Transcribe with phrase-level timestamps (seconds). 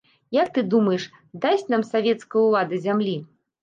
[0.37, 1.05] Як ты думаеш,
[1.45, 3.19] дасць нам савецкая ўлада зямлі?